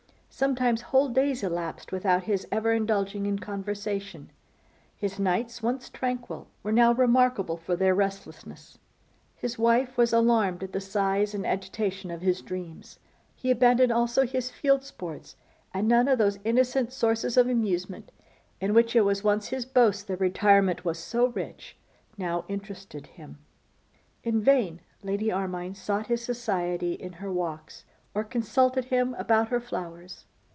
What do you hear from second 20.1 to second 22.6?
retirement was so rich, now